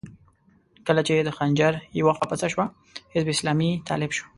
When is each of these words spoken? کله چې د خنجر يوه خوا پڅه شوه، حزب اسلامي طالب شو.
کله 0.87 1.01
چې 1.07 1.13
د 1.17 1.29
خنجر 1.37 1.73
يوه 1.99 2.11
خوا 2.17 2.25
پڅه 2.29 2.47
شوه، 2.53 2.65
حزب 3.13 3.27
اسلامي 3.31 3.71
طالب 3.87 4.11
شو. 4.17 4.25